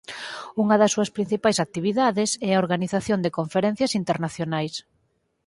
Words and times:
Unha 0.63 0.75
das 0.81 0.93
súas 0.95 1.13
principais 1.17 1.57
actividades 1.65 2.29
é 2.47 2.49
a 2.53 2.61
organización 2.63 3.19
de 3.21 3.33
conferencias 3.39 3.91
internacionais. 4.01 4.73